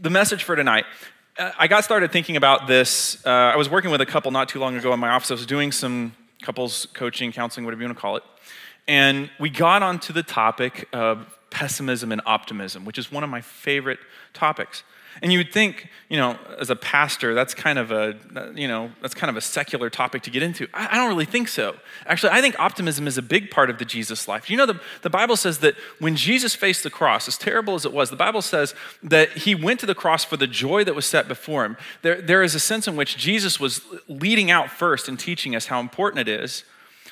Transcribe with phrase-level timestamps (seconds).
[0.00, 0.84] the message for tonight.
[1.38, 3.24] Uh, I got started thinking about this.
[3.26, 5.30] Uh, I was working with a couple not too long ago in my office.
[5.30, 8.22] I was doing some couples coaching, counseling, whatever you want to call it.
[8.86, 13.40] And we got onto the topic of pessimism and optimism, which is one of my
[13.40, 13.98] favorite
[14.34, 14.82] topics.
[15.22, 18.16] And you would think, you know, as a pastor, that's kind of a,
[18.54, 20.68] you know, that's kind of a secular topic to get into.
[20.72, 21.76] I, I, don't really think so.
[22.06, 24.48] Actually, I think optimism is a big part of the Jesus life.
[24.48, 27.84] You know, the, the Bible says that when Jesus faced the cross, as terrible as
[27.84, 30.94] it was, the Bible says that he went to the cross for the joy that
[30.94, 31.76] was set before him.
[32.02, 35.66] There, there is a sense in which Jesus was leading out first and teaching us
[35.66, 36.64] how important it is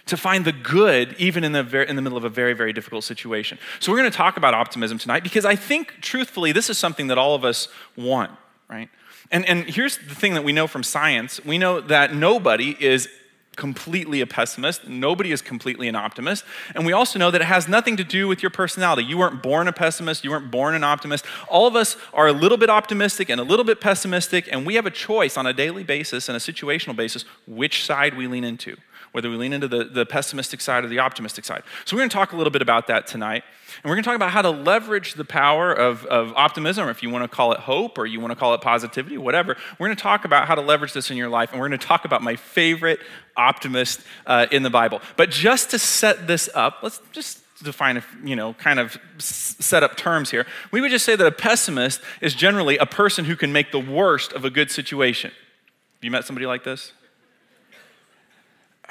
[0.06, 2.72] to find the good even in the, very, in the middle of a very, very
[2.72, 3.58] difficult situation.
[3.80, 7.08] So, we're going to talk about optimism tonight because I think, truthfully, this is something
[7.08, 8.30] that all of us want,
[8.68, 8.88] right?
[9.30, 13.08] And, and here's the thing that we know from science we know that nobody is
[13.56, 14.86] completely a pessimist.
[14.86, 16.44] Nobody is completely an optimist.
[16.74, 19.04] And we also know that it has nothing to do with your personality.
[19.04, 21.24] You weren't born a pessimist, you weren't born an optimist.
[21.48, 24.74] All of us are a little bit optimistic and a little bit pessimistic, and we
[24.74, 28.44] have a choice on a daily basis and a situational basis which side we lean
[28.44, 28.76] into
[29.16, 31.62] whether we lean into the, the pessimistic side or the optimistic side.
[31.86, 33.44] So, we're going to talk a little bit about that tonight.
[33.82, 36.90] And we're going to talk about how to leverage the power of, of optimism, or
[36.90, 39.56] if you want to call it hope, or you want to call it positivity, whatever.
[39.78, 41.52] We're going to talk about how to leverage this in your life.
[41.52, 43.00] And we're going to talk about my favorite
[43.38, 45.00] optimist uh, in the Bible.
[45.16, 49.96] But just to set this up, let's just define, you know, kind of set up
[49.96, 50.44] terms here.
[50.70, 53.80] We would just say that a pessimist is generally a person who can make the
[53.80, 55.30] worst of a good situation.
[55.30, 56.92] Have you met somebody like this?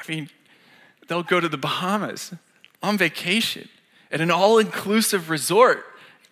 [0.07, 0.29] I mean,
[1.07, 2.33] they'll go to the Bahamas
[2.81, 3.69] on vacation
[4.11, 5.85] at an all inclusive resort.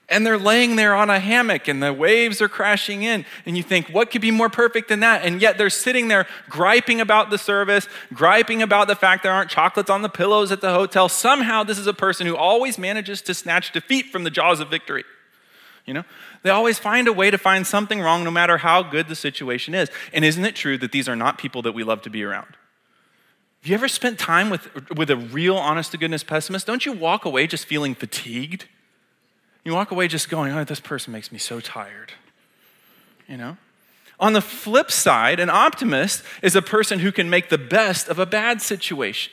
[0.10, 3.26] And they're laying there on a hammock and the waves are crashing in.
[3.46, 5.24] And you think, what could be more perfect than that?
[5.24, 9.50] And yet they're sitting there griping about the service, griping about the fact there aren't
[9.50, 11.08] chocolates on the pillows at the hotel.
[11.08, 14.70] Somehow, this is a person who always manages to snatch defeat from the jaws of
[14.70, 15.06] victory.
[15.86, 16.04] You know,
[16.44, 19.74] they always find a way to find something wrong no matter how good the situation
[19.74, 19.90] is.
[20.14, 22.56] And isn't it true that these are not people that we love to be around?
[23.64, 26.68] Have you ever spent time with, with a real, honest to goodness pessimist?
[26.68, 28.66] Don't you walk away just feeling fatigued?
[29.64, 32.12] You walk away just going, oh, this person makes me so tired.
[33.26, 33.56] You know?
[34.20, 38.20] On the flip side, an optimist is a person who can make the best of
[38.20, 39.32] a bad situation.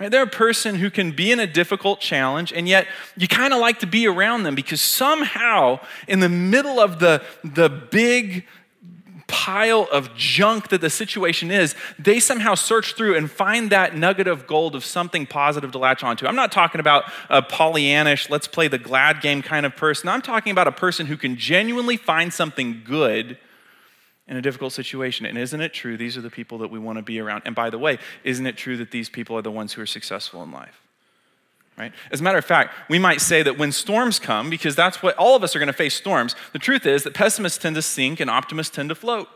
[0.00, 0.10] Right?
[0.10, 2.86] They're a person who can be in a difficult challenge, and yet
[3.18, 7.22] you kind of like to be around them because somehow, in the middle of the,
[7.44, 8.46] the big
[9.28, 14.26] pile of junk that the situation is, they somehow search through and find that nugget
[14.26, 16.26] of gold of something positive to latch onto.
[16.26, 20.08] I'm not talking about a Pollyannish, let's play the glad game kind of person.
[20.08, 23.38] I'm talking about a person who can genuinely find something good
[24.26, 25.26] in a difficult situation.
[25.26, 27.42] And isn't it true these are the people that we want to be around?
[27.44, 29.86] And by the way, isn't it true that these people are the ones who are
[29.86, 30.82] successful in life?
[31.78, 31.92] Right?
[32.10, 35.14] As a matter of fact, we might say that when storms come, because that's what
[35.16, 37.82] all of us are going to face storms, the truth is that pessimists tend to
[37.82, 39.28] sink and optimists tend to float.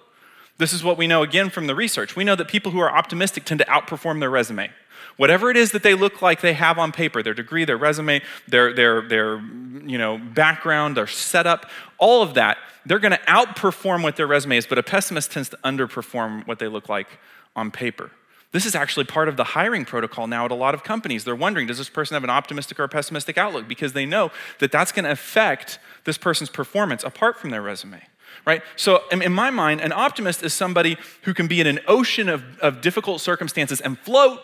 [0.58, 2.16] This is what we know again from the research.
[2.16, 4.70] We know that people who are optimistic tend to outperform their resume.
[5.16, 8.22] Whatever it is that they look like they have on paper, their degree, their resume,
[8.48, 9.38] their, their, their
[9.84, 11.66] you know, background, their setup,
[11.98, 15.48] all of that, they're going to outperform what their resume is, but a pessimist tends
[15.50, 17.06] to underperform what they look like
[17.54, 18.10] on paper.
[18.52, 21.24] This is actually part of the hiring protocol now at a lot of companies.
[21.24, 23.66] They're wondering, does this person have an optimistic or a pessimistic outlook?
[23.66, 28.02] Because they know that that's going to affect this person's performance apart from their resume.
[28.44, 28.62] Right?
[28.76, 32.42] So, in my mind, an optimist is somebody who can be in an ocean of,
[32.58, 34.40] of difficult circumstances and float,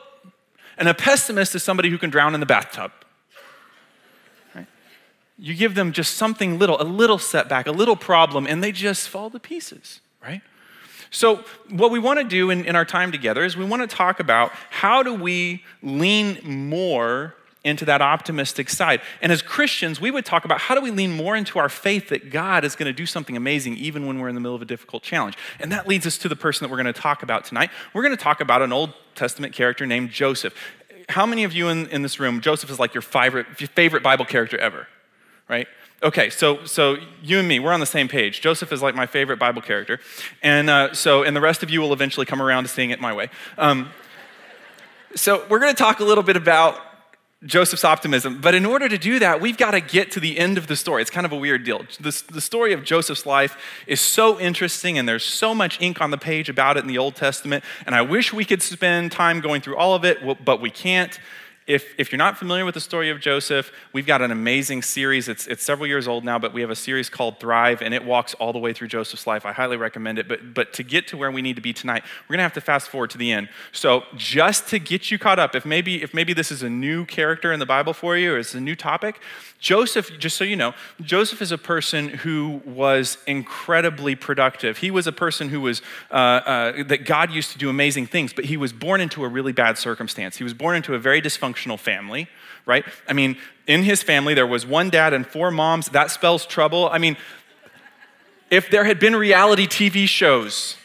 [0.79, 2.93] and a pessimist is somebody who can drown in the bathtub.
[4.55, 4.67] Right?
[5.37, 9.09] You give them just something little, a little setback, a little problem, and they just
[9.09, 10.43] fall to pieces, right?
[11.11, 13.97] So, what we want to do in, in our time together is we want to
[13.97, 19.01] talk about how do we lean more into that optimistic side.
[19.21, 22.09] And as Christians, we would talk about how do we lean more into our faith
[22.09, 24.63] that God is going to do something amazing even when we're in the middle of
[24.63, 25.37] a difficult challenge.
[25.59, 27.71] And that leads us to the person that we're going to talk about tonight.
[27.93, 30.55] We're going to talk about an Old Testament character named Joseph.
[31.09, 34.03] How many of you in, in this room, Joseph is like your favorite, your favorite
[34.03, 34.87] Bible character ever,
[35.49, 35.67] right?
[36.01, 38.41] Okay, so so you and me, we're on the same page.
[38.41, 39.99] Joseph is like my favorite Bible character,
[40.45, 43.01] and uh, so and the rest of you will eventually come around to seeing it
[43.01, 43.31] my way.
[43.57, 43.91] Um,
[45.17, 46.81] so we're going to talk a little bit about
[47.45, 50.57] Joseph's optimism, but in order to do that, we've got to get to the end
[50.57, 51.03] of the story.
[51.03, 51.85] It's kind of a weird deal.
[51.99, 53.57] The, the story of Joseph's life
[53.89, 56.99] is so interesting, and there's so much ink on the page about it in the
[56.99, 57.65] Old Testament.
[57.87, 61.19] And I wish we could spend time going through all of it, but we can't.
[61.69, 65.29] If, if you're not familiar with the story of Joseph, we've got an amazing series.
[65.29, 68.03] It's, it's several years old now, but we have a series called Thrive, and it
[68.07, 69.45] walks all the way through Joseph's life.
[69.45, 70.27] I highly recommend it.
[70.27, 72.55] But, but to get to where we need to be tonight, we're going to have
[72.55, 73.51] to fast forward to the end.
[73.71, 77.05] So, just to get you caught up, if maybe, if maybe this is a new
[77.05, 79.21] character in the Bible for you or it's a new topic,
[79.61, 80.73] Joseph, just so you know,
[81.03, 84.79] Joseph is a person who was incredibly productive.
[84.79, 88.33] He was a person who was, uh, uh, that God used to do amazing things,
[88.33, 90.39] but he was born into a really bad circumstance.
[90.39, 92.29] He was born into a very dysfunctional family,
[92.67, 92.85] right?
[93.09, 95.89] I mean, in his family, there was one dad and four moms.
[95.91, 96.89] That spells trouble.
[96.91, 97.17] I mean,
[98.51, 100.77] if there had been reality TV shows,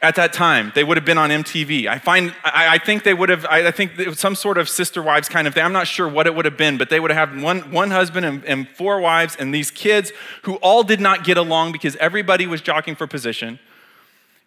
[0.00, 0.72] at that time.
[0.74, 1.86] They would have been on MTV.
[1.86, 4.58] I find, I, I think they would have, I, I think it was some sort
[4.58, 5.64] of sister wives kind of thing.
[5.64, 7.90] I'm not sure what it would have been, but they would have had one, one
[7.90, 10.12] husband and, and four wives and these kids
[10.42, 13.58] who all did not get along because everybody was jockeying for position.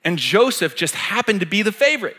[0.03, 2.18] And Joseph just happened to be the favorite.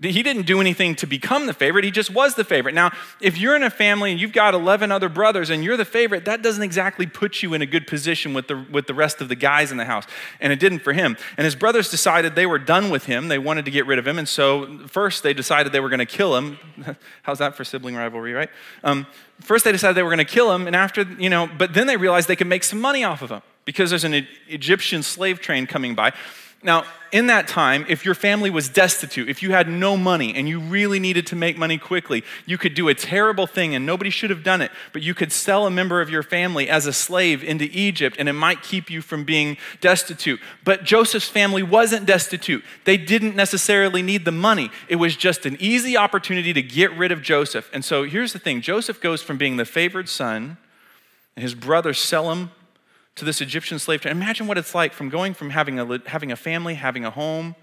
[0.00, 2.72] He didn't do anything to become the favorite, he just was the favorite.
[2.72, 5.84] Now, if you're in a family and you've got 11 other brothers and you're the
[5.84, 9.20] favorite, that doesn't exactly put you in a good position with the, with the rest
[9.20, 10.04] of the guys in the house.
[10.40, 11.16] And it didn't for him.
[11.36, 14.06] And his brothers decided they were done with him, they wanted to get rid of
[14.06, 14.18] him.
[14.18, 16.58] And so, first, they decided they were going to kill him.
[17.22, 18.50] How's that for sibling rivalry, right?
[18.84, 19.04] Um,
[19.40, 21.88] first, they decided they were going to kill him, and after, you know, but then
[21.88, 25.40] they realized they could make some money off of him because there's an Egyptian slave
[25.40, 26.12] train coming by.
[26.62, 30.48] Now, in that time, if your family was destitute, if you had no money and
[30.48, 34.10] you really needed to make money quickly, you could do a terrible thing and nobody
[34.10, 36.92] should have done it, but you could sell a member of your family as a
[36.92, 40.40] slave into Egypt and it might keep you from being destitute.
[40.64, 42.64] But Joseph's family wasn't destitute.
[42.84, 44.70] They didn't necessarily need the money.
[44.88, 47.70] It was just an easy opportunity to get rid of Joseph.
[47.72, 50.58] And so here's the thing Joseph goes from being the favored son,
[51.36, 52.50] and his brothers sell him
[53.18, 54.12] to this Egyptian slave trade.
[54.12, 57.54] Imagine what it's like from going from having a, having a family, having a home,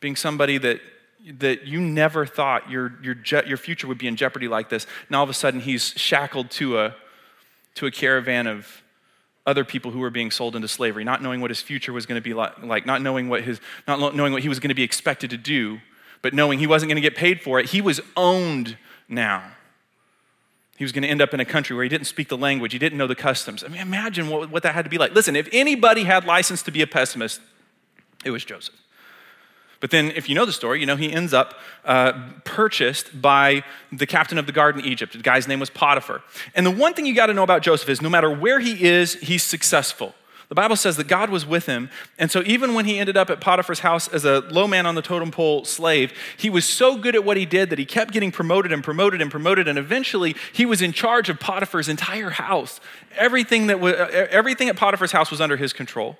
[0.00, 0.80] being somebody that,
[1.38, 4.86] that you never thought your, your, je- your future would be in jeopardy like this.
[5.08, 6.96] Now all of a sudden he's shackled to a,
[7.76, 8.82] to a caravan of
[9.46, 12.20] other people who were being sold into slavery, not knowing what his future was going
[12.20, 14.82] to be like, not knowing what, his, not knowing what he was going to be
[14.82, 15.78] expected to do,
[16.20, 17.66] but knowing he wasn't going to get paid for it.
[17.66, 18.76] He was owned
[19.08, 19.52] now.
[20.76, 22.72] He was going to end up in a country where he didn't speak the language,
[22.72, 23.64] he didn't know the customs.
[23.64, 25.14] I mean, imagine what, what that had to be like.
[25.14, 27.40] Listen, if anybody had license to be a pessimist,
[28.24, 28.74] it was Joseph.
[29.80, 32.12] But then, if you know the story, you know he ends up uh,
[32.44, 33.62] purchased by
[33.92, 35.12] the captain of the guard in Egypt.
[35.12, 36.22] The guy's name was Potiphar.
[36.54, 38.84] And the one thing you got to know about Joseph is no matter where he
[38.84, 40.14] is, he's successful.
[40.48, 41.90] The Bible says that God was with him.
[42.18, 44.94] And so, even when he ended up at Potiphar's house as a low man on
[44.94, 48.12] the totem pole slave, he was so good at what he did that he kept
[48.12, 49.66] getting promoted and promoted and promoted.
[49.66, 52.80] And eventually, he was in charge of Potiphar's entire house.
[53.16, 56.16] Everything, that was, everything at Potiphar's house was under his control.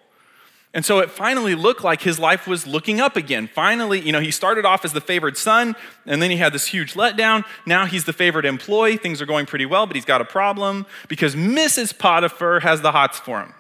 [0.75, 3.49] And so it finally looked like his life was looking up again.
[3.49, 5.75] Finally, you know, he started off as the favored son,
[6.05, 7.45] and then he had this huge letdown.
[7.65, 8.99] Now he's the favored employee.
[8.99, 11.97] Things are going pretty well, but he's got a problem because Mrs.
[11.97, 13.55] Potiphar has the hots for him?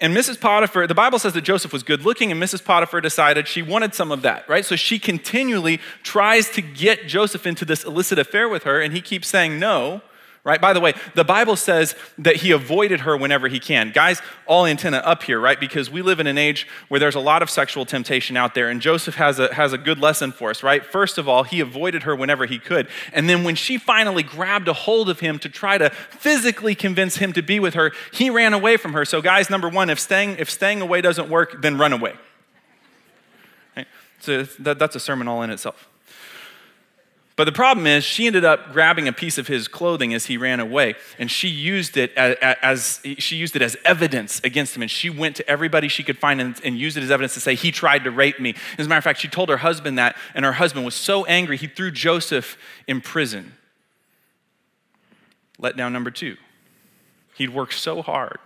[0.00, 0.40] And Mrs.
[0.40, 2.64] Potiphar, the Bible says that Joseph was good looking, and Mrs.
[2.64, 4.64] Potiphar decided she wanted some of that, right?
[4.64, 9.02] So she continually tries to get Joseph into this illicit affair with her, and he
[9.02, 10.00] keeps saying no
[10.42, 10.60] right?
[10.60, 13.90] By the way, the Bible says that he avoided her whenever he can.
[13.92, 15.60] Guys, all antenna up here, right?
[15.60, 18.70] Because we live in an age where there's a lot of sexual temptation out there,
[18.70, 20.84] and Joseph has a, has a good lesson for us, right?
[20.84, 22.88] First of all, he avoided her whenever he could.
[23.12, 27.16] And then when she finally grabbed a hold of him to try to physically convince
[27.16, 29.04] him to be with her, he ran away from her.
[29.04, 32.14] So, guys, number one, if staying, if staying away doesn't work, then run away.
[33.76, 33.86] Right?
[34.20, 35.89] So that, that's a sermon all in itself.
[37.40, 40.36] But the problem is, she ended up grabbing a piece of his clothing as he
[40.36, 44.82] ran away, and she used it as, as she used it as evidence against him.
[44.82, 47.40] And she went to everybody she could find and, and, used it as evidence to
[47.40, 48.56] say he tried to rape me.
[48.76, 51.24] As a matter of fact, she told her husband that, and her husband was so
[51.24, 53.54] angry he threw Joseph in prison.
[55.58, 56.36] Letdown number two.
[57.36, 58.36] He'd worked so hard.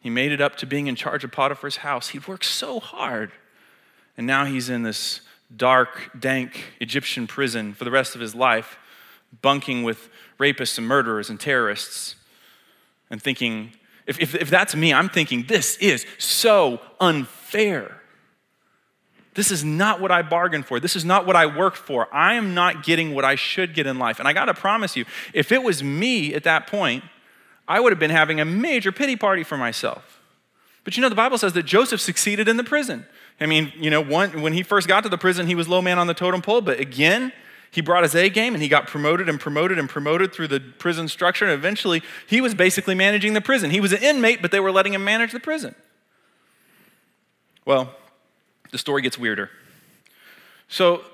[0.00, 2.08] He made it up to being in charge of Potiphar's house.
[2.08, 3.32] He'd worked so hard,
[4.16, 5.20] and now he's in this
[5.54, 8.78] dark, dank Egyptian prison for the rest of his life,
[9.42, 12.16] bunking with rapists and murderers and terrorists,
[13.10, 13.72] and thinking,
[14.06, 18.00] if, if, if that's me, I'm thinking, this is so unfair.
[19.34, 20.80] This is not what I bargained for.
[20.80, 22.12] This is not what I worked for.
[22.12, 24.18] I am not getting what I should get in life.
[24.18, 27.04] And I got to promise you, if it was me at that point,
[27.68, 30.20] I would have been having a major pity party for myself.
[30.82, 33.06] But you know, the Bible says that Joseph succeeded in the prison.
[33.40, 35.80] I mean, you know, one, when he first got to the prison, he was low
[35.80, 37.32] man on the totem pole, but again,
[37.70, 40.58] he brought his A game and he got promoted and promoted and promoted through the
[40.58, 41.44] prison structure.
[41.44, 43.70] And eventually, he was basically managing the prison.
[43.70, 45.74] He was an inmate, but they were letting him manage the prison.
[47.64, 47.94] Well,
[48.70, 49.50] the story gets weirder.
[50.68, 51.04] So,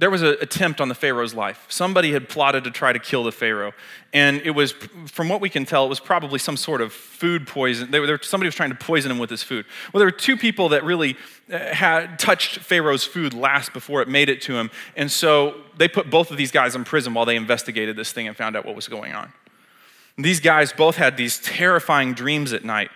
[0.00, 1.66] there was an attempt on the Pharaoh's life.
[1.68, 3.74] Somebody had plotted to try to kill the Pharaoh.
[4.14, 4.72] And it was,
[5.06, 7.90] from what we can tell, it was probably some sort of food poison.
[7.90, 9.66] Were, somebody was trying to poison him with his food.
[9.92, 11.18] Well, there were two people that really
[11.52, 14.70] uh, had touched Pharaoh's food last before it made it to him.
[14.96, 18.26] And so they put both of these guys in prison while they investigated this thing
[18.26, 19.30] and found out what was going on.
[20.16, 22.90] And these guys both had these terrifying dreams at night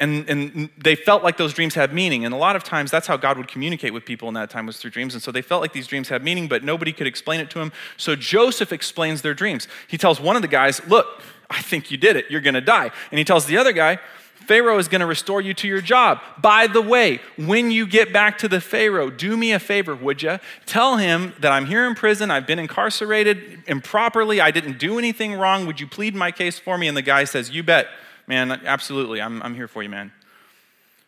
[0.00, 2.24] and, and they felt like those dreams had meaning.
[2.24, 4.66] And a lot of times that's how God would communicate with people in that time
[4.66, 5.14] was through dreams.
[5.14, 7.58] And so they felt like these dreams had meaning, but nobody could explain it to
[7.58, 7.72] them.
[7.96, 9.68] So Joseph explains their dreams.
[9.86, 12.26] He tells one of the guys, Look, I think you did it.
[12.30, 12.90] You're going to die.
[13.10, 13.98] And he tells the other guy,
[14.34, 16.20] Pharaoh is going to restore you to your job.
[16.38, 20.22] By the way, when you get back to the Pharaoh, do me a favor, would
[20.22, 20.38] you?
[20.66, 22.30] Tell him that I'm here in prison.
[22.30, 24.40] I've been incarcerated improperly.
[24.40, 25.66] I didn't do anything wrong.
[25.66, 26.88] Would you plead my case for me?
[26.88, 27.88] And the guy says, You bet
[28.26, 30.12] man, absolutely, I'm, I'm here for you, man.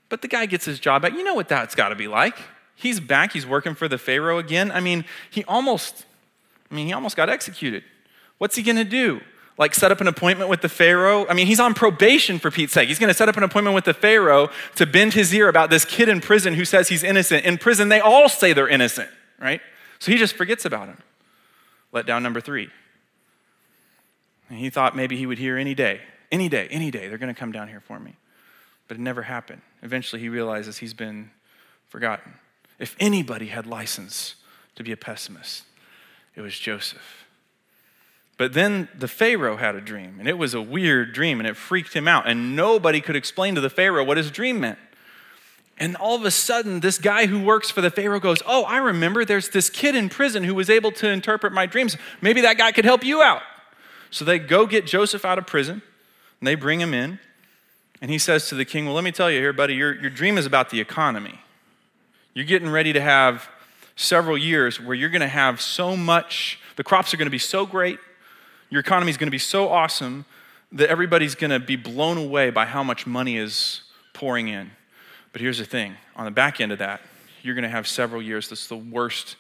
[0.08, 1.12] But the guy gets his job back.
[1.12, 2.38] You know what that's got to be like.
[2.75, 4.70] He's back, he's working for the Pharaoh again.
[4.70, 6.04] I mean, he almost,
[6.70, 7.82] I mean, he almost got executed.
[8.38, 9.23] What's he gonna do?
[9.56, 11.26] Like set up an appointment with the Pharaoh?
[11.26, 12.88] I mean, he's on probation for Pete's sake.
[12.88, 15.87] He's gonna set up an appointment with the Pharaoh to bend his ear about this
[15.87, 17.46] kid in prison who says he's innocent.
[17.46, 19.08] In prison, they all say they're innocent,
[19.40, 19.62] right?
[19.99, 20.99] So he just forgets about him.
[21.92, 22.68] Let down number three.
[24.50, 27.35] And he thought maybe he would hear any day any day, any day, they're going
[27.35, 28.16] to come down here for me.
[28.88, 29.62] But it never happened.
[29.83, 31.30] Eventually, he realizes he's been
[31.88, 32.35] forgotten.
[32.78, 34.37] If anybody had license
[34.76, 35.64] to be a pessimist,
[36.35, 37.26] it was Joseph.
[38.38, 41.56] But then the Pharaoh had a dream, and it was a weird dream, and it
[41.56, 42.28] freaked him out.
[42.28, 44.78] And nobody could explain to the Pharaoh what his dream meant.
[45.78, 48.78] And all of a sudden, this guy who works for the Pharaoh goes, Oh, I
[48.78, 51.97] remember there's this kid in prison who was able to interpret my dreams.
[52.21, 53.42] Maybe that guy could help you out.
[54.11, 55.83] So they go get Joseph out of prison.
[56.40, 57.19] And they bring him in,
[58.00, 60.11] and he says to the king, Well, let me tell you here, buddy, your, your
[60.11, 61.40] dream is about the economy.
[62.35, 63.49] You're getting ready to have
[63.97, 67.38] several years where you're going to have so much, the crops are going to be
[67.38, 67.99] so great,
[68.69, 70.26] your economy is going to be so awesome
[70.73, 74.71] that everybody's going to be blown away by how much money is pouring in.
[75.33, 77.00] But here's the thing on the back end of that,
[77.43, 79.37] you're going to have several years that's the worst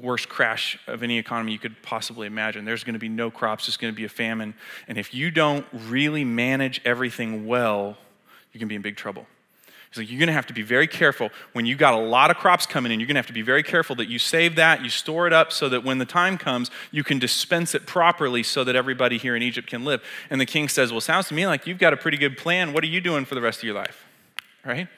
[0.00, 2.64] worst crash of any economy you could possibly imagine.
[2.64, 4.54] There's going to be no crops, there's going to be a famine.
[4.88, 7.96] And if you don't really manage everything well,
[8.52, 9.26] you can be in big trouble.
[9.92, 12.36] So you're going to have to be very careful when you got a lot of
[12.36, 13.00] crops coming in.
[13.00, 15.32] You're going to have to be very careful that you save that, you store it
[15.32, 19.16] up so that when the time comes, you can dispense it properly so that everybody
[19.16, 20.02] here in Egypt can live.
[20.28, 22.74] And the king says, "Well, sounds to me like you've got a pretty good plan.
[22.74, 24.04] What are you doing for the rest of your life?"
[24.64, 24.88] Right?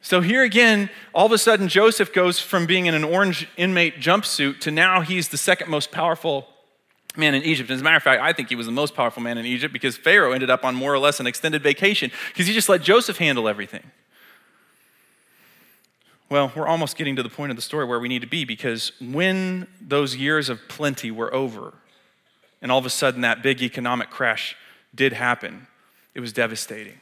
[0.00, 3.98] So here again, all of a sudden, Joseph goes from being in an orange inmate
[3.98, 6.46] jumpsuit to now he's the second most powerful
[7.16, 7.70] man in Egypt.
[7.70, 9.72] As a matter of fact, I think he was the most powerful man in Egypt
[9.72, 12.80] because Pharaoh ended up on more or less an extended vacation because he just let
[12.80, 13.82] Joseph handle everything.
[16.30, 18.44] Well, we're almost getting to the point of the story where we need to be
[18.44, 21.72] because when those years of plenty were over,
[22.60, 24.54] and all of a sudden that big economic crash
[24.94, 25.66] did happen,
[26.14, 27.00] it was devastating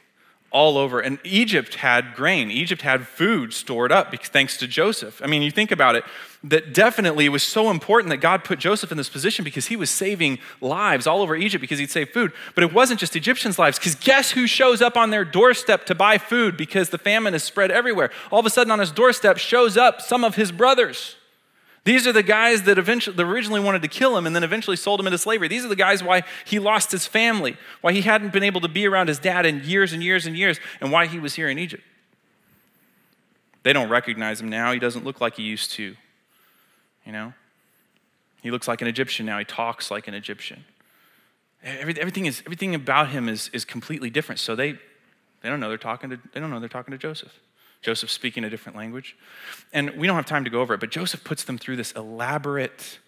[0.57, 0.99] all over.
[0.99, 5.21] And Egypt had grain, Egypt had food stored up thanks to Joseph.
[5.23, 6.03] I mean, you think about it,
[6.43, 9.75] that definitely it was so important that God put Joseph in this position because he
[9.75, 12.31] was saving lives all over Egypt because he'd save food.
[12.55, 15.95] But it wasn't just Egyptians' lives, because guess who shows up on their doorstep to
[15.95, 18.09] buy food because the famine is spread everywhere?
[18.31, 21.17] All of a sudden, on his doorstep shows up some of his brothers.
[21.87, 24.75] These are the guys that, eventually, that originally wanted to kill him and then eventually
[24.75, 25.47] sold him into slavery.
[25.47, 28.67] These are the guys why he lost his family, why he hadn't been able to
[28.67, 31.47] be around his dad in years and years and years, and why he was here
[31.47, 31.81] in Egypt.
[33.63, 34.73] They don't recognize him now.
[34.73, 35.95] He doesn't look like he used to.
[37.05, 37.33] You know?
[38.41, 39.39] He looks like an Egyptian now.
[39.39, 40.65] He talks like an Egyptian.
[41.63, 44.39] Everything, is, everything about him is, is completely different.
[44.39, 47.31] So they, they don't know they're talking to, they don't know they're talking to Joseph.
[47.81, 49.15] Joseph speaking a different language.
[49.73, 51.91] And we don't have time to go over it, but Joseph puts them through this
[51.93, 52.99] elaborate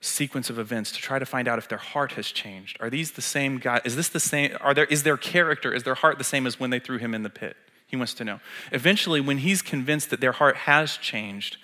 [0.00, 2.76] sequence of events to try to find out if their heart has changed.
[2.80, 3.80] Are these the same guy?
[3.84, 4.56] Is this the same?
[4.60, 7.14] Are there, is their character, is their heart the same as when they threw him
[7.14, 7.56] in the pit?
[7.86, 8.40] He wants to know.
[8.70, 11.56] Eventually, when he's convinced that their heart has changed,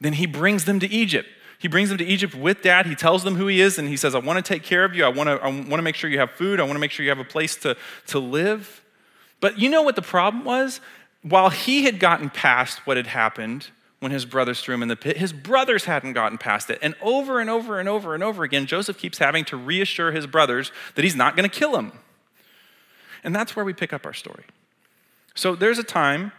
[0.00, 1.28] then he brings them to Egypt.
[1.58, 2.86] He brings them to Egypt with dad.
[2.86, 4.96] He tells them who he is, and he says, I want to take care of
[4.96, 5.04] you.
[5.04, 6.58] I want to, I want to make sure you have food.
[6.58, 7.76] I want to make sure you have a place to,
[8.08, 8.82] to live.
[9.40, 10.80] But you know what the problem was?
[11.22, 13.68] While he had gotten past what had happened
[14.00, 16.78] when his brothers threw him in the pit, his brothers hadn't gotten past it.
[16.82, 20.26] And over and over and over and over again, Joseph keeps having to reassure his
[20.26, 21.92] brothers that he's not going to kill them.
[23.22, 24.44] And that's where we pick up our story.
[25.36, 26.32] So there's a time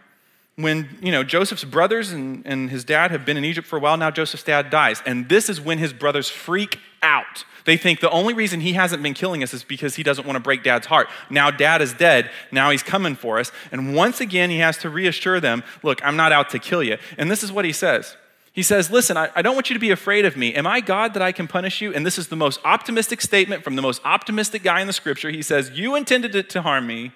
[0.56, 3.80] when you know joseph's brothers and, and his dad have been in egypt for a
[3.80, 8.00] while now joseph's dad dies and this is when his brothers freak out they think
[8.00, 10.62] the only reason he hasn't been killing us is because he doesn't want to break
[10.62, 14.58] dad's heart now dad is dead now he's coming for us and once again he
[14.58, 17.64] has to reassure them look i'm not out to kill you and this is what
[17.64, 18.16] he says
[18.54, 20.54] He says, Listen, I, I, don't want you to be afraid of me.
[20.54, 21.92] Am I God that I can punish you?
[21.92, 25.30] And this is the most optimistic statement from the most optimistic guy in the scripture.
[25.30, 27.10] He says, You intended it to harm me,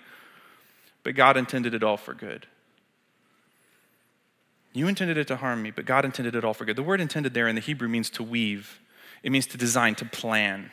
[1.05, 2.49] but God intended it all for good.
[4.73, 6.77] You intended it to harm me, but God intended it all for good.
[6.77, 8.81] The word intended there in the Hebrew means to weave,
[9.23, 10.71] it means to design, to plan.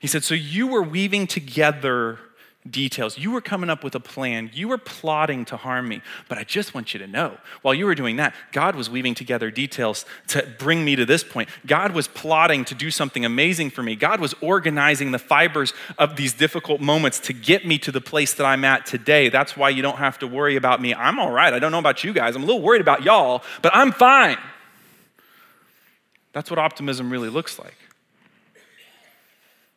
[0.00, 2.18] He said, So you were weaving together
[2.68, 3.18] details.
[3.18, 4.50] You were coming up with a plan.
[4.54, 6.00] You were plotting to harm me.
[6.28, 9.14] But I just want you to know, while you were doing that, God was weaving
[9.14, 11.50] together details to bring me to this point.
[11.66, 13.96] God was plotting to do something amazing for me.
[13.96, 18.32] God was organizing the fibers of these difficult moments to get me to the place
[18.34, 19.28] that I'm at today.
[19.28, 20.94] That's why you don't have to worry about me.
[20.94, 21.52] I'm all right.
[21.52, 22.34] I don't know about you guys.
[22.34, 24.38] I'm a little worried about y'all, but I'm fine.
[26.32, 27.76] That's what optimism really looks like.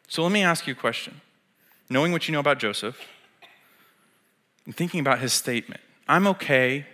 [0.07, 1.19] So let me ask you a question
[1.89, 2.99] knowing what you know about Joseph
[4.65, 6.85] and thinking about his statement I'm okay.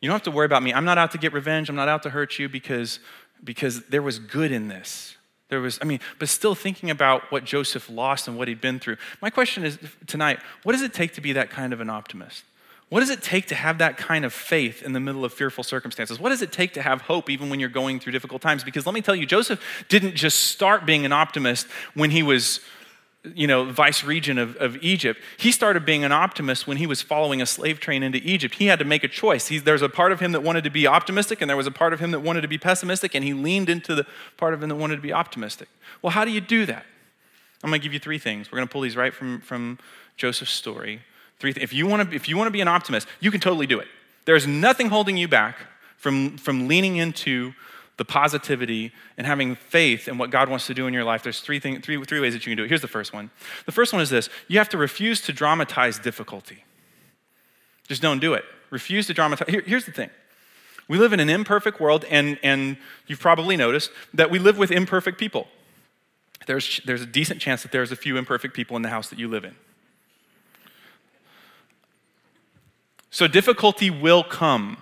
[0.00, 0.74] You don't have to worry about me.
[0.74, 1.70] I'm not out to get revenge.
[1.70, 3.00] I'm not out to hurt you because,
[3.42, 5.16] because there was good in this.
[5.48, 8.78] There was, I mean, but still thinking about what Joseph lost and what he'd been
[8.78, 8.96] through.
[9.22, 12.44] My question is tonight what does it take to be that kind of an optimist?
[12.90, 15.64] What does it take to have that kind of faith in the middle of fearful
[15.64, 16.20] circumstances?
[16.20, 18.62] What does it take to have hope even when you're going through difficult times?
[18.62, 22.60] Because let me tell you, Joseph didn't just start being an optimist when he was
[23.34, 27.00] you know, vice regent of, of Egypt, he started being an optimist when he was
[27.00, 28.56] following a slave train into Egypt.
[28.56, 29.48] He had to make a choice.
[29.48, 31.70] He, there's a part of him that wanted to be optimistic, and there was a
[31.70, 34.62] part of him that wanted to be pessimistic, and he leaned into the part of
[34.62, 35.68] him that wanted to be optimistic.
[36.02, 36.84] Well, how do you do that?
[37.62, 38.52] I'm going to give you three things.
[38.52, 39.78] We're going to pull these right from, from
[40.18, 41.00] Joseph's story.
[41.38, 43.40] Three th- if, you want to, if you want to be an optimist, you can
[43.40, 43.88] totally do it.
[44.26, 45.56] There's nothing holding you back
[45.96, 47.54] from, from leaning into
[47.96, 51.40] the positivity and having faith in what God wants to do in your life, there's
[51.40, 52.68] three, thing, three, three ways that you can do it.
[52.68, 53.30] Here's the first one.
[53.66, 56.64] The first one is this you have to refuse to dramatize difficulty.
[57.86, 58.44] Just don't do it.
[58.70, 59.48] Refuse to dramatize.
[59.48, 60.10] Here, here's the thing
[60.88, 64.70] we live in an imperfect world, and, and you've probably noticed that we live with
[64.70, 65.46] imperfect people.
[66.46, 69.18] There's, there's a decent chance that there's a few imperfect people in the house that
[69.18, 69.54] you live in.
[73.10, 74.78] So difficulty will come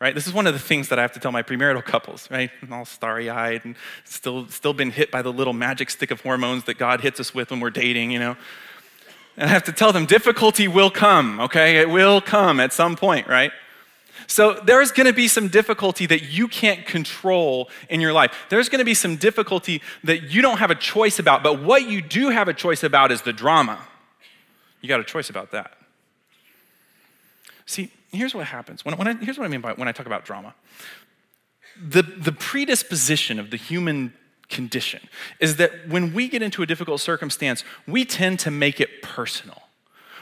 [0.00, 0.14] right?
[0.14, 2.50] This is one of the things that I have to tell my premarital couples, right?
[2.62, 6.64] I'm all starry-eyed and still, still been hit by the little magic stick of hormones
[6.64, 8.36] that God hits us with when we're dating, you know.
[9.36, 11.78] And I have to tell them difficulty will come, okay?
[11.78, 13.52] It will come at some point, right?
[14.26, 18.32] So there's going to be some difficulty that you can't control in your life.
[18.48, 21.88] There's going to be some difficulty that you don't have a choice about, but what
[21.88, 23.78] you do have a choice about is the drama.
[24.80, 25.72] You got a choice about that.
[27.66, 28.84] See, here's what happens.
[28.84, 30.54] When, when I, here's what I mean by when I talk about drama.
[31.82, 34.12] The, the predisposition of the human
[34.48, 39.02] condition is that when we get into a difficult circumstance, we tend to make it
[39.02, 39.62] personal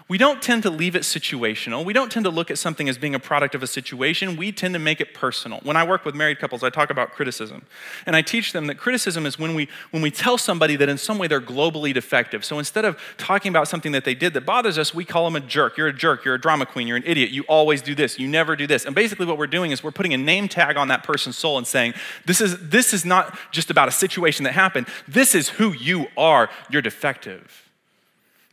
[0.08, 1.84] we don't tend to leave it situational.
[1.84, 4.36] We don't tend to look at something as being a product of a situation.
[4.36, 5.60] We tend to make it personal.
[5.64, 7.66] When I work with married couples, I talk about criticism.
[8.06, 10.96] And I teach them that criticism is when we, when we tell somebody that in
[10.96, 12.42] some way they're globally defective.
[12.42, 15.36] So instead of talking about something that they did that bothers us, we call them
[15.36, 15.76] a jerk.
[15.76, 16.24] You're a jerk.
[16.24, 16.88] You're a drama queen.
[16.88, 17.30] You're an idiot.
[17.30, 18.18] You always do this.
[18.18, 18.86] You never do this.
[18.86, 21.58] And basically, what we're doing is we're putting a name tag on that person's soul
[21.58, 21.92] and saying,
[22.24, 24.86] this is, this is not just about a situation that happened.
[25.06, 26.48] This is who you are.
[26.70, 27.67] You're defective.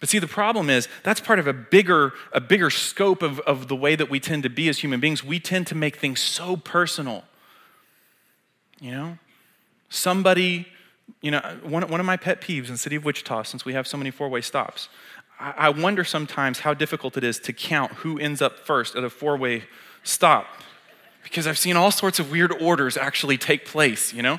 [0.05, 3.69] But see, the problem is that's part of a bigger, a bigger scope of, of
[3.69, 5.23] the way that we tend to be as human beings.
[5.23, 7.23] We tend to make things so personal.
[8.79, 9.17] You know?
[9.89, 10.67] Somebody,
[11.21, 13.73] you know, one, one of my pet peeves in the city of Wichita, since we
[13.73, 14.89] have so many four way stops,
[15.39, 19.03] I, I wonder sometimes how difficult it is to count who ends up first at
[19.03, 19.63] a four way
[20.03, 20.45] stop.
[21.23, 24.37] Because I've seen all sorts of weird orders actually take place, you know?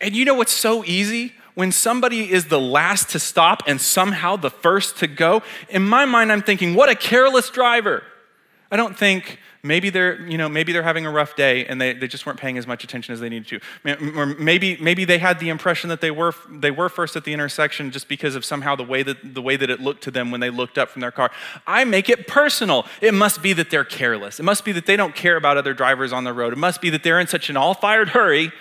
[0.00, 1.34] And you know what's so easy?
[1.54, 6.04] When somebody is the last to stop and somehow the first to go, in my
[6.04, 8.02] mind, I'm thinking, what a careless driver.
[8.70, 11.92] I don't think maybe they're, you know, maybe they're having a rough day and they,
[11.92, 14.16] they just weren't paying as much attention as they needed to.
[14.16, 17.32] Or maybe, maybe they had the impression that they were, they were first at the
[17.32, 20.30] intersection just because of somehow the way, that, the way that it looked to them
[20.30, 21.30] when they looked up from their car.
[21.66, 22.86] I make it personal.
[23.00, 24.40] It must be that they're careless.
[24.40, 26.52] It must be that they don't care about other drivers on the road.
[26.52, 28.52] It must be that they're in such an all fired hurry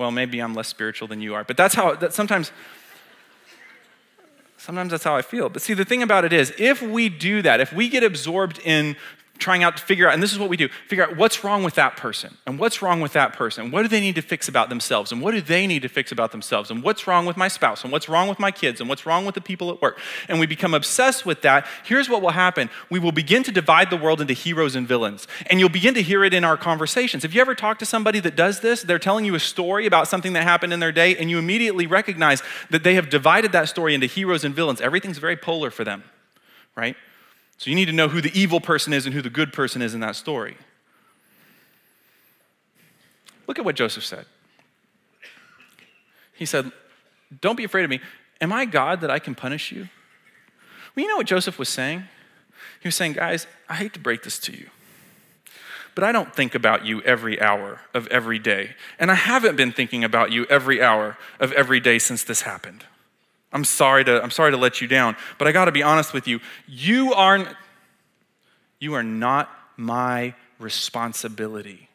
[0.00, 1.44] well, maybe I'm less spiritual than you are.
[1.44, 2.52] But that's how, that sometimes,
[4.56, 5.50] sometimes that's how I feel.
[5.50, 8.60] But see, the thing about it is, if we do that, if we get absorbed
[8.64, 8.96] in
[9.40, 11.62] trying out to figure out, and this is what we do figure out what's wrong
[11.62, 13.70] with that person, and what's wrong with that person.
[13.70, 16.12] What do they need to fix about themselves, and what do they need to fix
[16.12, 18.88] about themselves, and what's wrong with my spouse, and what's wrong with my kids, and
[18.88, 19.98] what's wrong with the people at work.
[20.28, 21.66] And we become obsessed with that.
[21.84, 25.26] Here's what will happen we will begin to divide the world into heroes and villains.
[25.48, 27.22] And you'll begin to hear it in our conversations.
[27.22, 28.82] Have you ever talked to somebody that does this?
[28.82, 31.86] They're telling you a story about something that happened in their day, and you immediately
[31.86, 34.80] recognize that they have divided that story into heroes and villains.
[34.80, 36.04] Everything's very polar for them,
[36.76, 36.96] right?
[37.60, 39.82] So you need to know who the evil person is and who the good person
[39.82, 40.56] is in that story.
[43.46, 44.24] Look at what Joseph said.
[46.32, 46.72] He said,
[47.42, 48.00] Don't be afraid of me.
[48.40, 49.90] Am I God that I can punish you?
[50.96, 52.04] Well, you know what Joseph was saying?
[52.80, 54.70] He was saying, Guys, I hate to break this to you,
[55.94, 58.70] but I don't think about you every hour of every day.
[58.98, 62.86] And I haven't been thinking about you every hour of every day since this happened.
[63.52, 66.12] I'm sorry to, I'm sorry to let you down, but I got to be honest
[66.12, 66.40] with you.
[66.68, 67.56] You are,
[68.78, 71.88] you are not my responsibility.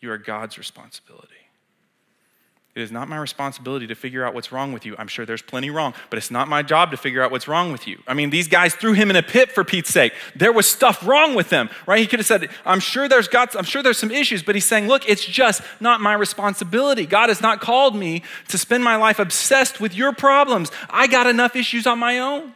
[0.00, 1.34] You are God's responsibility.
[2.78, 4.94] It is not my responsibility to figure out what's wrong with you.
[4.98, 7.72] I'm sure there's plenty wrong, but it's not my job to figure out what's wrong
[7.72, 8.00] with you.
[8.06, 10.12] I mean, these guys threw him in a pit for Pete's sake.
[10.36, 11.98] There was stuff wrong with them, right?
[11.98, 14.64] He could have said, "I'm sure there's got I'm sure there's some issues," but he's
[14.64, 17.04] saying, "Look, it's just not my responsibility.
[17.04, 20.70] God has not called me to spend my life obsessed with your problems.
[20.88, 22.54] I got enough issues on my own."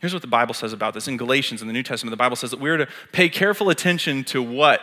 [0.00, 1.06] Here's what the Bible says about this.
[1.06, 4.24] In Galatians in the New Testament, the Bible says that we're to pay careful attention
[4.24, 4.80] to what?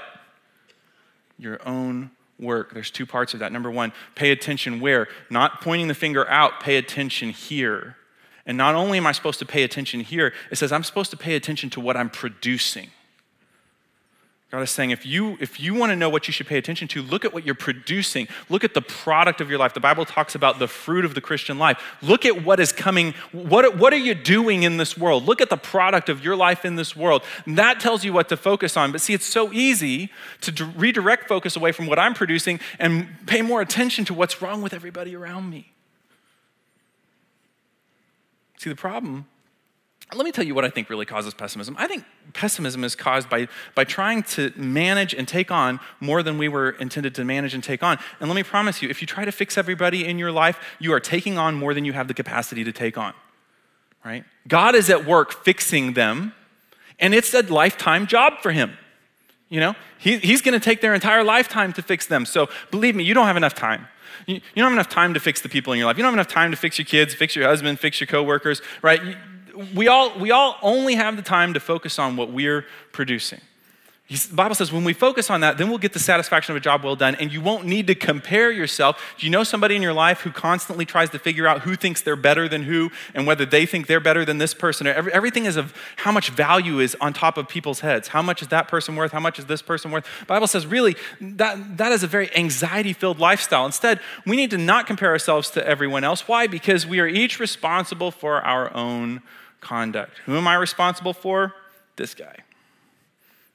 [1.37, 2.73] Your own work.
[2.73, 3.51] There's two parts of that.
[3.51, 5.07] Number one, pay attention where?
[5.29, 7.95] Not pointing the finger out, pay attention here.
[8.45, 11.17] And not only am I supposed to pay attention here, it says I'm supposed to
[11.17, 12.89] pay attention to what I'm producing.
[14.51, 16.87] God is saying, if you, if you want to know what you should pay attention
[16.87, 18.27] to, look at what you're producing.
[18.49, 19.75] Look at the product of your life.
[19.75, 21.79] The Bible talks about the fruit of the Christian life.
[22.01, 23.13] Look at what is coming.
[23.31, 25.25] What, what are you doing in this world?
[25.25, 27.21] Look at the product of your life in this world.
[27.45, 28.91] And that tells you what to focus on.
[28.91, 30.09] But see, it's so easy
[30.41, 34.63] to redirect focus away from what I'm producing and pay more attention to what's wrong
[34.63, 35.73] with everybody around me.
[38.57, 39.27] See, the problem
[40.13, 41.75] let me tell you what I think really causes pessimism.
[41.77, 46.37] I think pessimism is caused by, by trying to manage and take on more than
[46.39, 47.99] we were intended to manage and take on.
[48.19, 50.93] And let me promise you, if you try to fix everybody in your life, you
[50.93, 53.13] are taking on more than you have the capacity to take on.
[54.03, 54.23] Right?
[54.47, 56.33] God is at work fixing them,
[56.99, 58.77] and it's a lifetime job for him.
[59.49, 62.25] You know, he, he's going to take their entire lifetime to fix them.
[62.25, 63.87] So believe me, you don't have enough time.
[64.25, 65.97] You, you don't have enough time to fix the people in your life.
[65.97, 68.61] You don't have enough time to fix your kids, fix your husband, fix your coworkers,
[68.81, 69.01] right?
[69.75, 73.41] We all, we all only have the time to focus on what we're producing.
[74.09, 76.59] The Bible says when we focus on that, then we'll get the satisfaction of a
[76.59, 78.99] job well done, and you won't need to compare yourself.
[79.19, 82.01] Do you know somebody in your life who constantly tries to figure out who thinks
[82.01, 84.87] they're better than who and whether they think they're better than this person?
[84.87, 88.07] Everything is of how much value is on top of people's heads.
[88.07, 89.11] How much is that person worth?
[89.11, 90.05] How much is this person worth?
[90.21, 93.67] The Bible says really that, that is a very anxiety filled lifestyle.
[93.67, 96.27] Instead, we need to not compare ourselves to everyone else.
[96.27, 96.47] Why?
[96.47, 99.21] Because we are each responsible for our own
[99.61, 100.17] conduct.
[100.25, 101.53] Who am I responsible for?
[101.95, 102.37] This guy.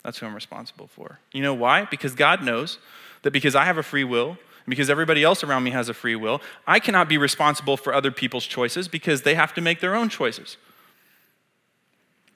[0.05, 1.19] That's who I'm responsible for.
[1.33, 1.87] You know why?
[1.87, 2.79] Because God knows
[3.23, 4.37] that because I have a free will,
[4.69, 8.11] because everybody else around me has a free will, I cannot be responsible for other
[8.11, 10.57] people's choices because they have to make their own choices.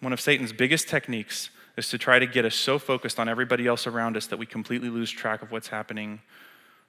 [0.01, 3.67] One of Satan's biggest techniques is to try to get us so focused on everybody
[3.67, 6.21] else around us that we completely lose track of what's happening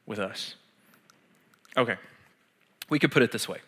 [0.06, 0.56] with us.
[1.78, 1.98] Okay,
[2.90, 3.60] we could put it this way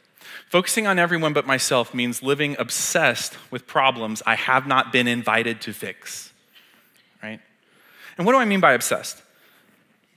[0.48, 5.62] Focusing on everyone but myself means living obsessed with problems I have not been invited
[5.62, 6.31] to fix.
[8.18, 9.22] And what do I mean by obsessed?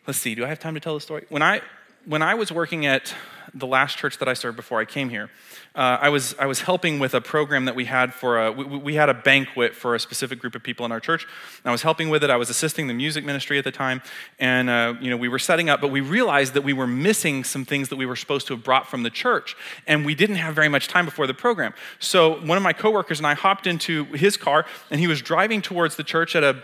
[0.07, 1.25] Let's see, do I have time to tell the story?
[1.29, 1.63] When I
[2.07, 3.15] when I was working at
[3.55, 5.31] the last church that I served before I came here,
[5.77, 8.65] uh, I, was, I was helping with a program that we had for a, we,
[8.65, 11.27] we, had a banquet for a specific group of people in our church.
[11.65, 12.31] I was helping with it.
[12.31, 14.03] I was assisting the music ministry at the time.
[14.39, 17.43] And, uh, you know, we were setting up, but we realized that we were missing
[17.43, 19.57] some things that we were supposed to have brought from the church.
[19.87, 21.75] And we didn't have very much time before the program.
[21.99, 25.63] So one of my coworkers and I hopped into his car, and he was driving
[25.63, 26.63] towards the church at a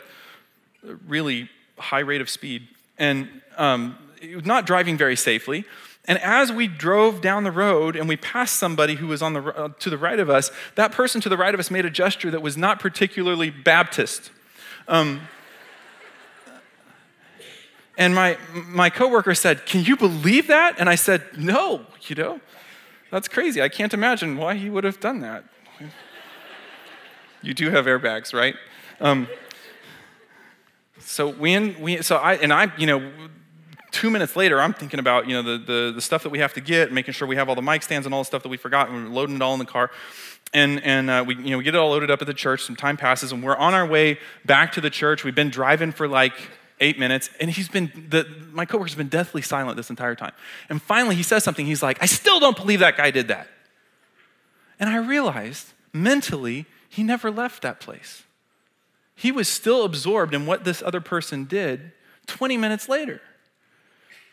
[0.82, 2.68] really high rate of speed.
[2.98, 3.96] And um,
[4.44, 5.64] not driving very safely.
[6.06, 9.42] And as we drove down the road and we passed somebody who was on the,
[9.42, 11.90] uh, to the right of us, that person to the right of us made a
[11.90, 14.30] gesture that was not particularly Baptist.
[14.88, 15.20] Um,
[17.96, 20.76] and my, my coworker said, Can you believe that?
[20.78, 22.40] And I said, No, you know,
[23.10, 23.60] that's crazy.
[23.60, 25.44] I can't imagine why he would have done that.
[27.42, 28.56] you do have airbags, right?
[29.00, 29.28] Um,
[31.00, 33.10] so we, we so I and I, you know,
[33.90, 36.54] two minutes later, I'm thinking about you know the, the, the, stuff that we have
[36.54, 38.48] to get, making sure we have all the mic stands and all the stuff that
[38.48, 39.90] we forgot, and we're loading it all in the car.
[40.52, 42.64] And, and uh, we, you know, we get it all loaded up at the church.
[42.64, 45.22] Some time passes, and we're on our way back to the church.
[45.22, 46.32] We've been driving for like
[46.80, 50.32] eight minutes, and he's been the, my coworker's been deathly silent this entire time.
[50.68, 51.66] And finally, he says something.
[51.66, 53.48] He's like, "I still don't believe that guy did that."
[54.80, 58.24] And I realized mentally he never left that place.
[59.20, 61.92] He was still absorbed in what this other person did
[62.26, 63.20] 20 minutes later.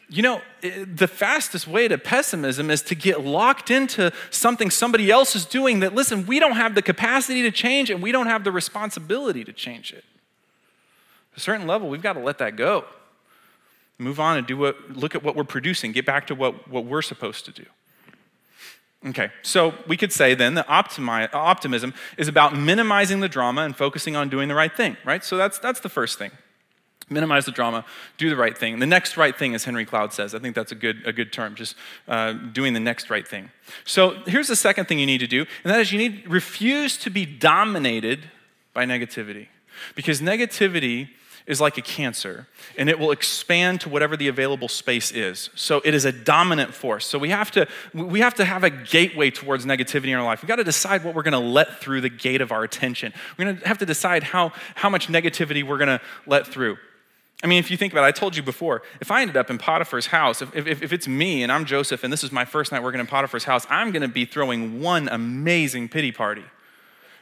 [0.08, 5.36] You know, the fastest way to pessimism is to get locked into something somebody else
[5.36, 8.46] is doing that, listen, we don't have the capacity to change and we don't have
[8.46, 10.06] the responsibility to change it.
[11.36, 12.86] a certain level, we've got to let that go.
[13.98, 16.86] Move on and do what, look at what we're producing, get back to what, what
[16.86, 17.66] we're supposed to do.
[19.06, 23.76] Okay, so we could say then that optimi- optimism is about minimizing the drama and
[23.76, 25.24] focusing on doing the right thing, right?
[25.24, 26.32] So that's, that's the first thing.
[27.10, 27.86] Minimize the drama,
[28.18, 28.80] do the right thing.
[28.80, 31.32] The next right thing, as Henry Cloud says, I think that's a good, a good
[31.32, 31.76] term, just
[32.08, 33.52] uh, doing the next right thing.
[33.86, 36.98] So here's the second thing you need to do, and that is you need refuse
[36.98, 38.30] to be dominated
[38.74, 39.48] by negativity.
[39.96, 41.10] Because negativity
[41.48, 42.46] is like a cancer,
[42.78, 45.50] and it will expand to whatever the available space is.
[45.56, 47.06] So it is a dominant force.
[47.06, 50.42] So we have to, we have, to have a gateway towards negativity in our life.
[50.42, 53.14] We've got to decide what we're going to let through the gate of our attention.
[53.38, 56.78] We're going to have to decide how, how much negativity we're going to let through.
[57.44, 59.50] I mean, if you think about it, I told you before, if I ended up
[59.50, 62.46] in Potiphar's house, if, if, if it's me and I'm Joseph and this is my
[62.46, 66.44] first night working in Potiphar's house, I'm going to be throwing one amazing pity party.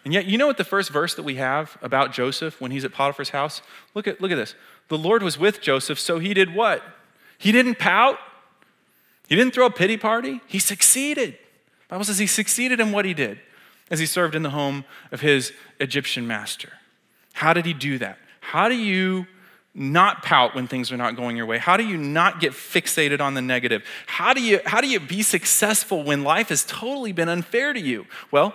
[0.06, 2.86] And yet, you know what the first verse that we have about Joseph when he's
[2.86, 3.62] at Potiphar's house?
[3.96, 4.54] Look at, look at this.
[4.88, 6.84] The Lord was with Joseph, so he did what?
[7.40, 8.20] He didn't pout.
[9.28, 10.42] He didn't throw a pity party.
[10.46, 11.34] He succeeded.
[11.34, 11.38] The
[11.90, 13.40] Bible says he succeeded in what he did
[13.90, 16.74] as he served in the home of his Egyptian master.
[17.34, 18.20] How did he do that?
[18.42, 19.26] How do you
[19.74, 21.58] not pout when things are not going your way?
[21.58, 23.84] How do you not get fixated on the negative?
[24.06, 27.80] How do you, how do you be successful when life has totally been unfair to
[27.80, 28.06] you?
[28.32, 28.54] Well,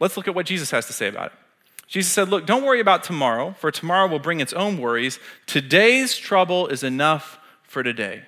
[0.00, 1.32] Let's look at what Jesus has to say about it.
[1.86, 5.18] Jesus said, Look, don't worry about tomorrow, for tomorrow will bring its own worries.
[5.46, 8.22] Today's trouble is enough for today.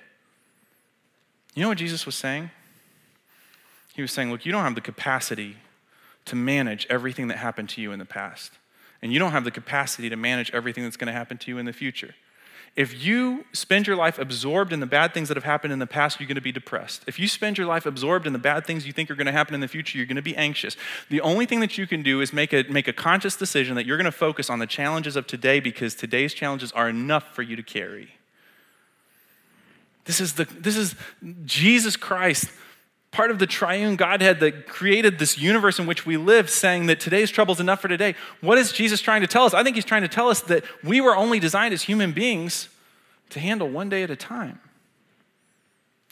[1.55, 2.51] You know what Jesus was saying?
[3.95, 5.57] He was saying, Look, you don't have the capacity
[6.25, 8.51] to manage everything that happened to you in the past.
[9.01, 11.57] And you don't have the capacity to manage everything that's going to happen to you
[11.57, 12.13] in the future.
[12.75, 15.87] If you spend your life absorbed in the bad things that have happened in the
[15.87, 17.03] past, you're going to be depressed.
[17.07, 19.31] If you spend your life absorbed in the bad things you think are going to
[19.31, 20.77] happen in the future, you're going to be anxious.
[21.09, 23.85] The only thing that you can do is make a, make a conscious decision that
[23.85, 27.41] you're going to focus on the challenges of today because today's challenges are enough for
[27.41, 28.09] you to carry.
[30.05, 30.95] This is, the, this is
[31.45, 32.49] Jesus Christ
[33.17, 36.99] part of the triune Godhead that created this universe in which we live, saying that
[36.99, 38.13] today's trouble is enough for today.
[38.41, 39.55] What is Jesus trying to tell us?
[39.55, 42.69] I think he's trying to tell us that we were only designed as human beings
[43.31, 44.59] to handle one day at a time.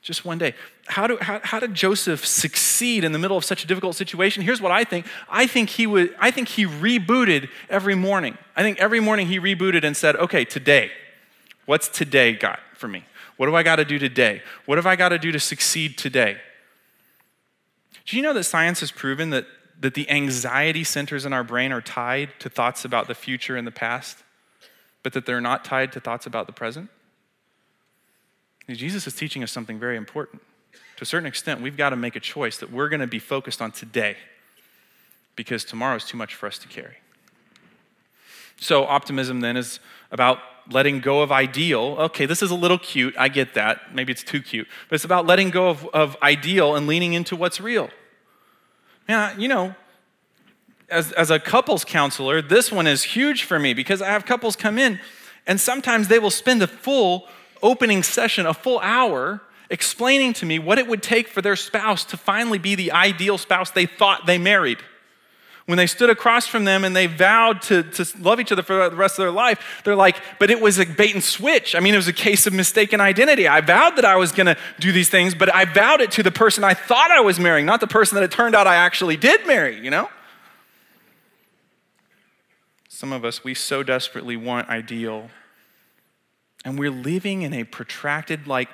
[0.02, 0.56] Just one day.
[0.88, 4.42] How, do, how, how did Joseph succeed in the middle of such a difficult situation?
[4.42, 5.06] Here's what I think.
[5.30, 8.36] I think he would, I think he rebooted every morning.
[8.56, 10.90] I think every morning he rebooted and said, okay, today,
[11.68, 13.06] what's today got for me?
[13.38, 14.42] What do I got to do today?
[14.66, 16.38] What have I got to do to succeed today?
[18.06, 19.46] Do you know that science has proven that,
[19.80, 23.66] that the anxiety centers in our brain are tied to thoughts about the future and
[23.66, 24.24] the past,
[25.04, 26.90] but that they're not tied to thoughts about the present?
[28.70, 30.42] Jesus is teaching us something very important.
[30.98, 33.20] To a certain extent, we've got to make a choice that we're going to be
[33.20, 34.18] focused on today
[35.36, 36.96] because tomorrow is too much for us to carry.
[38.58, 39.80] So, optimism then is
[40.12, 40.40] about
[40.70, 41.96] letting go of ideal.
[42.00, 43.16] Okay, this is a little cute.
[43.18, 43.94] I get that.
[43.94, 44.68] Maybe it's too cute.
[44.90, 47.90] But it's about letting go of, of ideal and leaning into what's real.
[49.08, 49.76] Yeah, you know,
[50.90, 54.56] as, as a couples counselor, this one is huge for me because I have couples
[54.56, 55.00] come in
[55.46, 57.28] and sometimes they will spend a full
[57.62, 62.06] opening session, a full hour, explaining to me what it would take for their spouse
[62.06, 64.78] to finally be the ideal spouse they thought they married
[65.66, 68.88] when they stood across from them and they vowed to, to love each other for
[68.88, 71.74] the rest of their life, they're like, but it was a bait and switch.
[71.74, 73.48] I mean, it was a case of mistaken identity.
[73.48, 76.24] I vowed that I was going to do these things, but I vowed it to
[76.24, 78.76] the person I thought I was marrying, not the person that it turned out I
[78.76, 80.10] actually did marry, you know?
[82.88, 85.30] Some of us, we so desperately want ideal.
[86.64, 88.70] And we're living in a protracted, like,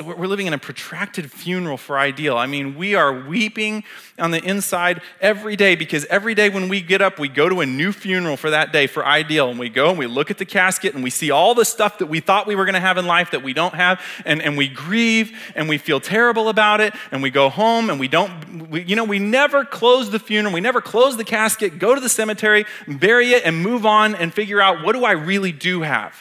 [0.00, 2.36] we're living in a protracted funeral for ideal.
[2.36, 3.82] I mean, we are weeping
[4.16, 7.60] on the inside every day because every day when we get up, we go to
[7.60, 9.50] a new funeral for that day for ideal.
[9.50, 11.98] And we go and we look at the casket and we see all the stuff
[11.98, 14.00] that we thought we were going to have in life that we don't have.
[14.24, 16.94] And, and we grieve and we feel terrible about it.
[17.10, 20.54] And we go home and we don't, we, you know, we never close the funeral.
[20.54, 24.32] We never close the casket, go to the cemetery, bury it, and move on and
[24.32, 26.14] figure out what do I really do have?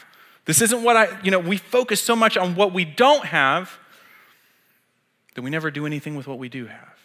[0.46, 3.80] This isn't what I, you know, we focus so much on what we don't have
[5.34, 6.96] that we never do anything with what we do have.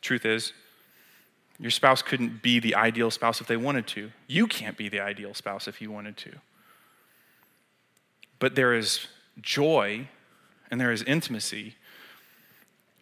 [0.00, 0.52] Truth is,
[1.58, 4.10] your spouse couldn't be the ideal spouse if they wanted to.
[4.28, 6.30] You can't be the ideal spouse if you wanted to.
[8.38, 9.08] But there is
[9.40, 10.08] joy
[10.70, 11.74] and there is intimacy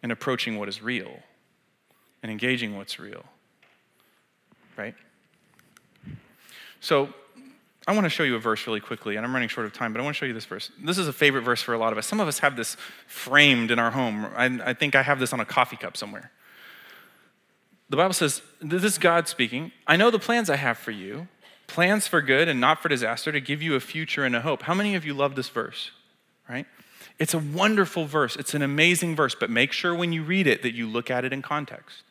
[0.01, 1.19] in approaching what is real
[2.23, 3.23] and engaging what's real.
[4.75, 4.95] Right?
[6.79, 7.09] So
[7.87, 9.93] I want to show you a verse really quickly, and I'm running short of time,
[9.93, 10.71] but I want to show you this verse.
[10.83, 12.05] This is a favorite verse for a lot of us.
[12.05, 12.75] Some of us have this
[13.07, 14.27] framed in our home.
[14.35, 16.31] I, I think I have this on a coffee cup somewhere.
[17.89, 19.71] the Bible says, this is God speaking.
[19.87, 21.27] I know the plans I have for you
[21.67, 24.63] plans for good and not for disaster to give you a future and a hope.
[24.63, 25.91] How many of you love this verse?
[26.49, 26.65] Right?
[27.19, 28.35] It's a wonderful verse.
[28.35, 31.25] It's an amazing verse, but make sure when you read it that you look at
[31.25, 32.03] it in context.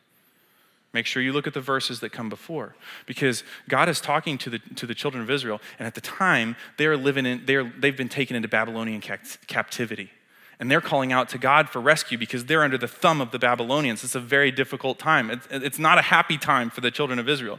[0.97, 2.75] Make sure you look at the verses that come before.
[3.05, 6.57] Because God is talking to the, to the children of Israel, and at the time,
[6.79, 10.11] they are living in, they are, they've been taken into Babylonian captivity.
[10.59, 13.39] And they're calling out to God for rescue because they're under the thumb of the
[13.39, 14.05] Babylonians.
[14.05, 15.31] It's a very difficult time.
[15.31, 17.59] It's, it's not a happy time for the children of Israel.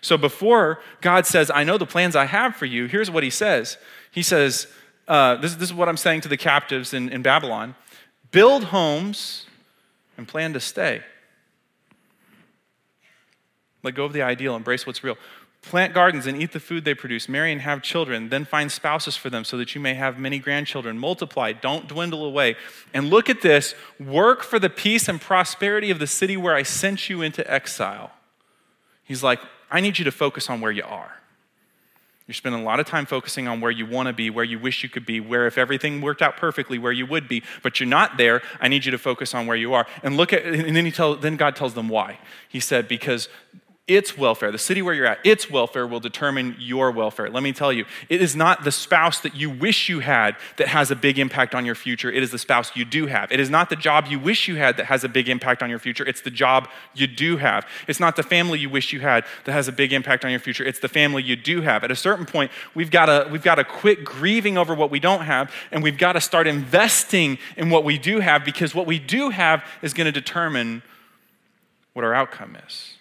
[0.00, 3.30] So before God says, I know the plans I have for you, here's what he
[3.30, 3.78] says.
[4.12, 4.68] He says,
[5.08, 7.74] uh, this, this, is what I'm saying to the captives in, in Babylon
[8.30, 9.46] build homes
[10.16, 11.02] and plan to stay.
[13.86, 15.16] Let go of the ideal, embrace what's real.
[15.62, 17.28] Plant gardens and eat the food they produce.
[17.28, 18.30] Marry and have children.
[18.30, 20.98] Then find spouses for them so that you may have many grandchildren.
[20.98, 22.56] Multiply, don't dwindle away.
[22.92, 26.64] And look at this work for the peace and prosperity of the city where I
[26.64, 28.10] sent you into exile.
[29.04, 29.38] He's like,
[29.70, 31.22] I need you to focus on where you are.
[32.26, 34.58] You're spending a lot of time focusing on where you want to be, where you
[34.58, 37.78] wish you could be, where if everything worked out perfectly, where you would be, but
[37.78, 38.42] you're not there.
[38.60, 39.86] I need you to focus on where you are.
[40.02, 42.18] And look at, and then he tell, then God tells them why.
[42.48, 43.28] He said, because
[43.88, 47.30] its welfare, the city where you're at, its welfare will determine your welfare.
[47.30, 50.66] Let me tell you, it is not the spouse that you wish you had that
[50.68, 52.10] has a big impact on your future.
[52.10, 53.30] It is the spouse you do have.
[53.30, 55.70] It is not the job you wish you had that has a big impact on
[55.70, 56.04] your future.
[56.04, 57.64] It's the job you do have.
[57.86, 60.40] It's not the family you wish you had that has a big impact on your
[60.40, 60.64] future.
[60.64, 61.84] It's the family you do have.
[61.84, 64.98] At a certain point, we've got to, we've got to quit grieving over what we
[64.98, 68.88] don't have, and we've got to start investing in what we do have because what
[68.88, 70.82] we do have is going to determine
[71.92, 72.95] what our outcome is.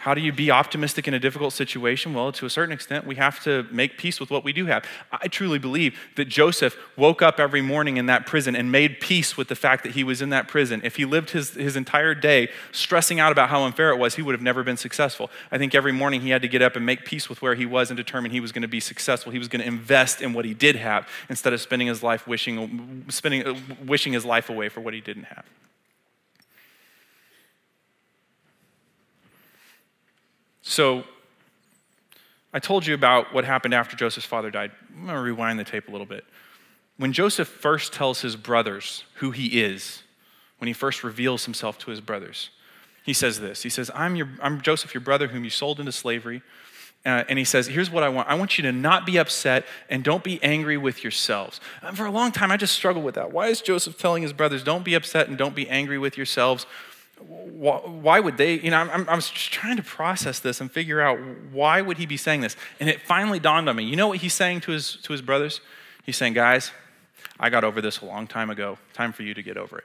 [0.00, 2.14] How do you be optimistic in a difficult situation?
[2.14, 4.82] Well, to a certain extent, we have to make peace with what we do have.
[5.12, 9.36] I truly believe that Joseph woke up every morning in that prison and made peace
[9.36, 10.80] with the fact that he was in that prison.
[10.84, 14.22] If he lived his, his entire day stressing out about how unfair it was, he
[14.22, 15.30] would have never been successful.
[15.52, 17.66] I think every morning he had to get up and make peace with where he
[17.66, 19.32] was and determine he was going to be successful.
[19.32, 22.26] He was going to invest in what he did have instead of spending his life
[22.26, 25.44] wishing, spending, wishing his life away for what he didn't have.
[30.70, 31.02] So,
[32.54, 34.70] I told you about what happened after Joseph's father died.
[34.96, 36.24] I'm going to rewind the tape a little bit.
[36.96, 40.04] When Joseph first tells his brothers who he is,
[40.58, 42.50] when he first reveals himself to his brothers,
[43.04, 45.90] he says this He says, I'm, your, I'm Joseph, your brother, whom you sold into
[45.90, 46.40] slavery.
[47.04, 48.28] Uh, and he says, Here's what I want.
[48.28, 51.60] I want you to not be upset and don't be angry with yourselves.
[51.82, 53.32] And for a long time, I just struggled with that.
[53.32, 56.64] Why is Joseph telling his brothers, Don't be upset and don't be angry with yourselves?
[57.20, 61.18] Why would they you know I'm, i trying to process this and figure out
[61.52, 64.18] why would he be saying this and it finally dawned on me you know what
[64.18, 65.60] he's saying to his to his brothers
[66.04, 66.72] he's saying guys
[67.38, 69.84] i got over this a long time ago time for you to get over it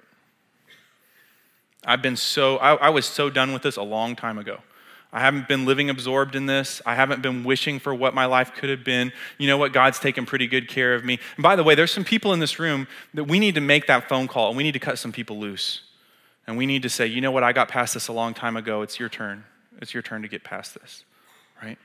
[1.86, 4.60] i've been so I, I was so done with this a long time ago
[5.15, 6.82] I haven't been living absorbed in this.
[6.86, 9.13] I haven't been wishing for what my life could have been.
[9.38, 9.71] You know what?
[9.71, 11.19] God's taken pretty good care of me.
[11.38, 13.88] And by the way, there's some people in this room that we need to make
[13.88, 15.84] that phone call and we need to cut some people loose.
[16.47, 18.55] And we need to say, you know what, I got past this a long time
[18.55, 18.81] ago.
[18.81, 19.43] It's your turn.
[19.81, 21.03] It's your turn to get past this,
[21.62, 21.77] right?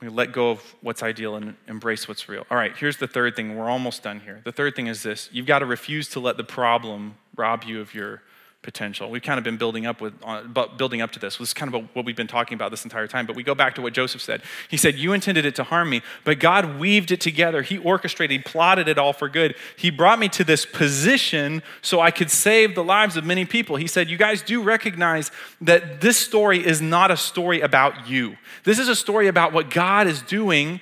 [0.00, 2.46] We let go of what's ideal and embrace what's real.
[2.50, 3.56] All right, here's the third thing.
[3.56, 4.40] We're almost done here.
[4.44, 7.80] The third thing is this you've got to refuse to let the problem rob you
[7.80, 8.22] of your
[8.64, 9.08] potential.
[9.10, 10.42] We've kind of been building up with uh,
[10.76, 11.36] building up to this.
[11.36, 13.26] This is kind of what we've been talking about this entire time.
[13.26, 14.42] But we go back to what Joseph said.
[14.68, 17.62] He said, "You intended it to harm me, but God weaved it together.
[17.62, 19.54] He orchestrated, he plotted it all for good.
[19.76, 23.76] He brought me to this position so I could save the lives of many people."
[23.76, 28.36] He said, "You guys do recognize that this story is not a story about you.
[28.64, 30.80] This is a story about what God is doing."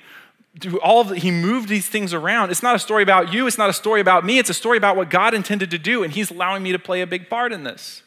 [0.81, 2.51] All the, he moved these things around.
[2.51, 4.77] It's not a story about you, it's not a story about me, it's a story
[4.77, 7.51] about what God intended to do, and he's allowing me to play a big part
[7.51, 8.03] in this.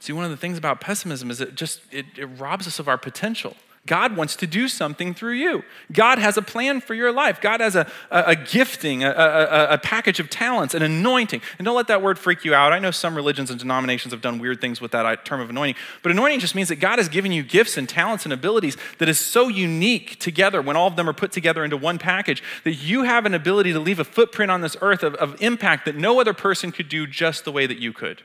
[0.00, 2.88] See, one of the things about pessimism is it just it, it robs us of
[2.88, 3.54] our potential.
[3.86, 5.64] God wants to do something through you.
[5.90, 7.40] God has a plan for your life.
[7.40, 11.40] God has a, a, a gifting, a, a, a, package of talents, an anointing.
[11.58, 12.74] And don't let that word freak you out.
[12.74, 15.48] I know some religions and denominations have done weird things with that uh, term of
[15.48, 18.76] anointing, but anointing just means that God has given you gifts and talents and abilities
[18.98, 22.42] that is so unique together when all of them are put together into one package
[22.64, 25.86] that you have an ability to leave a footprint on this earth of, of impact
[25.86, 28.22] that no other person could do just the way that you could.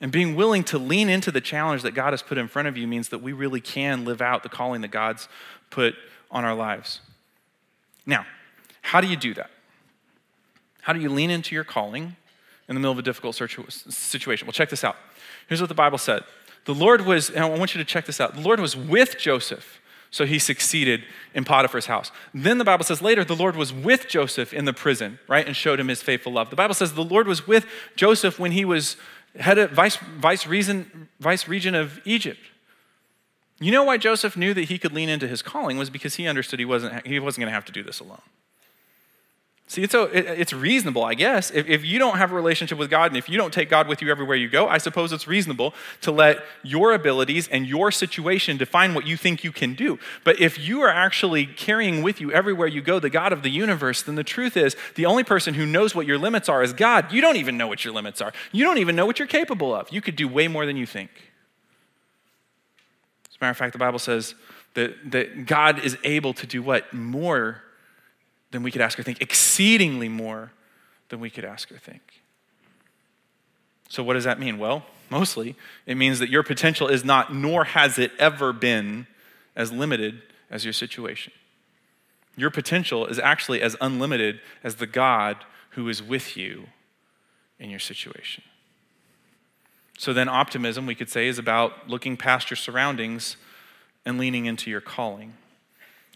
[0.00, 2.76] And being willing to lean into the challenge that God has put in front of
[2.76, 5.28] you means that we really can live out the calling that God's
[5.70, 5.94] put
[6.30, 7.00] on our lives.
[8.06, 8.24] Now,
[8.82, 9.50] how do you do that?
[10.82, 12.16] How do you lean into your calling
[12.68, 14.46] in the middle of a difficult situation?
[14.46, 14.96] Well, check this out.
[15.48, 16.22] Here's what the Bible said
[16.64, 19.18] The Lord was, and I want you to check this out the Lord was with
[19.18, 21.04] Joseph So he succeeded
[21.34, 22.10] in Potiphar's house.
[22.32, 25.54] Then the Bible says later the Lord was with Joseph in the prison, right, and
[25.54, 26.50] showed him his faithful love.
[26.50, 27.66] The Bible says the Lord was with
[27.96, 28.96] Joseph when he was
[29.38, 32.40] head of vice, vice, reason, vice regent of Egypt.
[33.60, 36.26] You know why Joseph knew that he could lean into his calling was because he
[36.28, 38.22] understood he wasn't, he wasn't going to have to do this alone.
[39.70, 40.04] See, it's, a,
[40.40, 41.50] it's reasonable, I guess.
[41.50, 43.86] If, if you don't have a relationship with God and if you don't take God
[43.86, 47.90] with you everywhere you go, I suppose it's reasonable to let your abilities and your
[47.90, 49.98] situation define what you think you can do.
[50.24, 53.50] But if you are actually carrying with you everywhere you go the God of the
[53.50, 56.72] universe, then the truth is the only person who knows what your limits are is
[56.72, 57.12] God.
[57.12, 59.74] You don't even know what your limits are, you don't even know what you're capable
[59.74, 59.92] of.
[59.92, 61.10] You could do way more than you think.
[63.28, 64.34] As a matter of fact, the Bible says
[64.72, 66.90] that, that God is able to do what?
[66.94, 67.64] More
[68.50, 70.52] than we could ask or think, exceedingly more
[71.08, 72.22] than we could ask or think.
[73.88, 74.58] So, what does that mean?
[74.58, 79.06] Well, mostly it means that your potential is not, nor has it ever been,
[79.56, 81.32] as limited as your situation.
[82.36, 86.68] Your potential is actually as unlimited as the God who is with you
[87.58, 88.44] in your situation.
[89.98, 93.36] So, then optimism, we could say, is about looking past your surroundings
[94.04, 95.34] and leaning into your calling.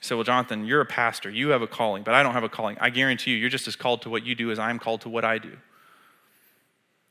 [0.03, 1.30] Say, Well, Jonathan, you're a pastor.
[1.30, 2.76] You have a calling, but I don't have a calling.
[2.80, 5.09] I guarantee you, you're just as called to what you do as I'm called to
[5.09, 5.57] what I do.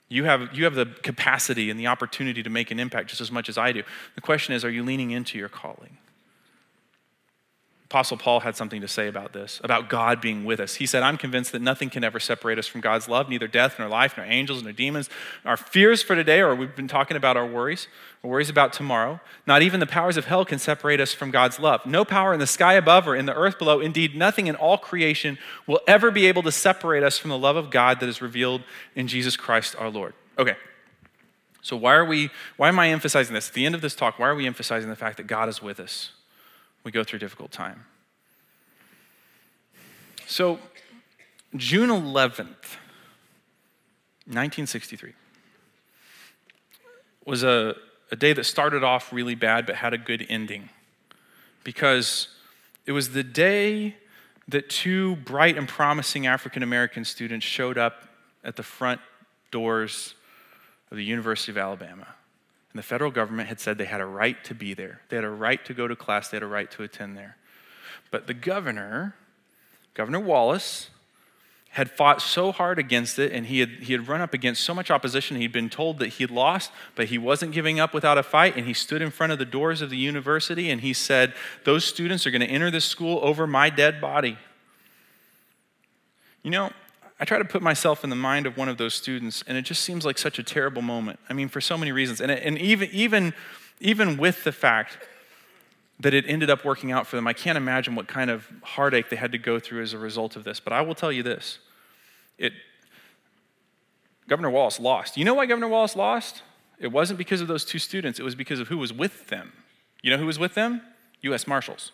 [0.10, 3.32] You have, you have the capacity and the opportunity to make an impact just as
[3.32, 3.84] much as I do.
[4.16, 5.98] The question is, are you leaning into your calling?
[7.92, 10.76] Apostle Paul had something to say about this, about God being with us.
[10.76, 13.78] He said, I'm convinced that nothing can ever separate us from God's love, neither death
[13.78, 15.10] nor life, nor angels nor demons.
[15.44, 17.89] Our fears for today, or we've been talking about our worries,
[18.24, 19.20] or worries about tomorrow.
[19.46, 21.86] Not even the powers of hell can separate us from God's love.
[21.86, 24.78] No power in the sky above or in the earth below, indeed, nothing in all
[24.78, 25.38] creation
[25.68, 28.62] will ever be able to separate us from the love of God that is revealed
[28.96, 30.14] in Jesus Christ our Lord.
[30.39, 30.56] Okay.
[31.62, 33.50] So why are we why am I emphasizing this?
[33.50, 35.62] At the end of this talk, why are we emphasizing the fact that God is
[35.62, 36.14] with us?
[36.84, 37.86] We go through difficult time.
[40.28, 40.60] So,
[41.56, 42.78] June 11th,
[44.28, 45.14] 1963,
[47.26, 47.76] was a,
[48.12, 50.70] a day that started off really bad but had a good ending
[51.64, 52.30] because
[52.86, 53.96] it was the day
[54.48, 58.08] that two bright and promising African American students showed up
[58.44, 59.02] at the front
[59.52, 60.16] doors
[60.90, 62.08] of the University of Alabama.
[62.72, 65.01] And the federal government had said they had a right to be there.
[65.09, 67.38] They had a right to go to class, they had a right to attend there.
[68.11, 69.15] But the governor,
[69.93, 70.89] Governor Wallace,
[71.72, 74.74] had fought so hard against it and he had, he had run up against so
[74.74, 75.38] much opposition.
[75.38, 78.57] He'd been told that he'd lost, but he wasn't giving up without a fight.
[78.57, 81.86] And he stood in front of the doors of the university and he said, Those
[81.86, 84.38] students are going to enter this school over my dead body.
[86.43, 86.72] You know,
[87.22, 89.61] I try to put myself in the mind of one of those students, and it
[89.61, 91.19] just seems like such a terrible moment.
[91.30, 92.19] I mean, for so many reasons.
[92.19, 93.36] And, and even, even,
[93.80, 94.97] even with the fact
[95.99, 99.11] that it ended up working out for them, I can't imagine what kind of heartache
[99.11, 100.59] they had to go through as a result of this.
[100.59, 101.59] But I will tell you this
[102.39, 102.53] it,
[104.28, 105.15] Governor Wallace lost.
[105.15, 106.41] You know why Governor Wallace lost?
[106.80, 109.53] It wasn't because of those two students, it was because of who was with them.
[110.01, 110.82] You know who was with them?
[111.22, 111.45] U.S.
[111.45, 111.91] Marshals.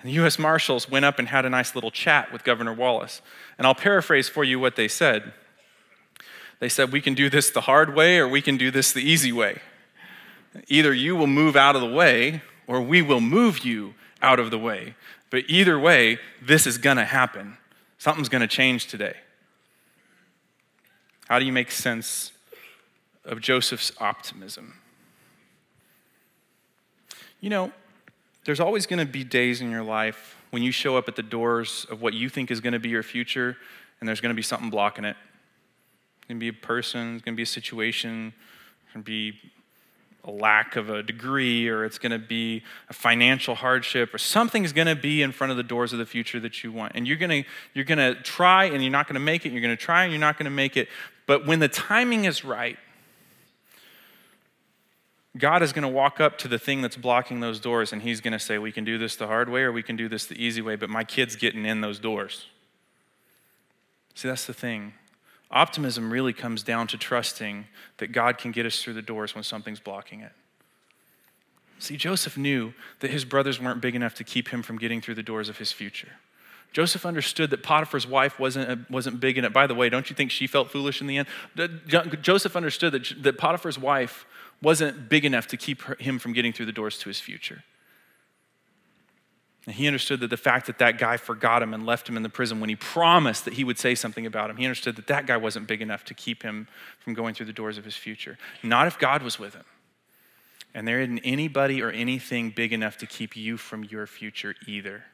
[0.00, 0.38] And the U.S.
[0.38, 3.20] Marshals went up and had a nice little chat with Governor Wallace.
[3.56, 5.32] And I'll paraphrase for you what they said.
[6.60, 9.02] They said, We can do this the hard way or we can do this the
[9.02, 9.60] easy way.
[10.68, 14.50] Either you will move out of the way or we will move you out of
[14.50, 14.94] the way.
[15.30, 17.58] But either way, this is going to happen.
[17.98, 19.16] Something's going to change today.
[21.28, 22.32] How do you make sense
[23.24, 24.74] of Joseph's optimism?
[27.40, 27.72] You know,
[28.48, 31.22] there's always going to be days in your life when you show up at the
[31.22, 33.58] doors of what you think is going to be your future,
[34.00, 35.18] and there's going to be something blocking it.
[36.16, 38.32] It's going to be a person, it's going to be a situation,
[38.84, 39.38] it's going to be
[40.24, 44.72] a lack of a degree, or it's going to be a financial hardship, or something's
[44.72, 46.92] going to be in front of the doors of the future that you want.
[46.94, 49.52] And you're going to, you're going to try, and you're not going to make it.
[49.52, 50.88] You're going to try, and you're not going to make it.
[51.26, 52.78] But when the timing is right,
[55.38, 58.20] God is going to walk up to the thing that's blocking those doors and he's
[58.20, 60.26] going to say, We can do this the hard way or we can do this
[60.26, 62.46] the easy way, but my kid's getting in those doors.
[64.14, 64.94] See, that's the thing.
[65.50, 67.66] Optimism really comes down to trusting
[67.98, 70.32] that God can get us through the doors when something's blocking it.
[71.78, 75.14] See, Joseph knew that his brothers weren't big enough to keep him from getting through
[75.14, 76.12] the doors of his future.
[76.72, 79.52] Joseph understood that Potiphar's wife wasn't, wasn't big in it.
[79.52, 81.28] By the way, don't you think she felt foolish in the end?
[82.20, 84.26] Joseph understood that, that Potiphar's wife
[84.62, 87.62] wasn't big enough to keep him from getting through the doors to his future.
[89.66, 92.22] And he understood that the fact that that guy forgot him and left him in
[92.22, 95.06] the prison when he promised that he would say something about him, he understood that
[95.08, 96.68] that guy wasn't big enough to keep him
[97.00, 98.38] from going through the doors of his future.
[98.62, 99.64] Not if God was with him.
[100.74, 105.04] And there isn't anybody or anything big enough to keep you from your future either.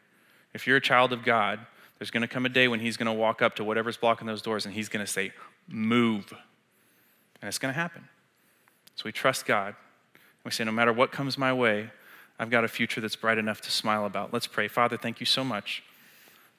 [0.53, 1.61] If you're a child of God,
[1.99, 4.26] there's going to come a day when He's going to walk up to whatever's blocking
[4.26, 5.32] those doors and He's going to say,
[5.68, 6.32] Move.
[7.40, 8.09] And it's going to happen.
[8.97, 9.74] So we trust God.
[10.45, 11.90] We say, No matter what comes my way,
[12.38, 14.32] I've got a future that's bright enough to smile about.
[14.32, 14.68] Let's pray.
[14.68, 15.82] Father, thank you so much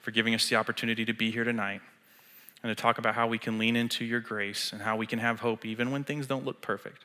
[0.00, 1.80] for giving us the opportunity to be here tonight
[2.62, 5.18] and to talk about how we can lean into your grace and how we can
[5.18, 7.04] have hope even when things don't look perfect.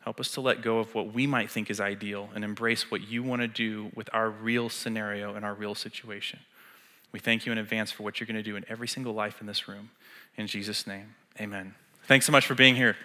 [0.00, 3.06] Help us to let go of what we might think is ideal and embrace what
[3.08, 6.38] you want to do with our real scenario and our real situation.
[7.12, 9.40] We thank you in advance for what you're going to do in every single life
[9.40, 9.90] in this room.
[10.36, 11.74] In Jesus' name, amen.
[12.06, 12.96] Thanks so much for being here.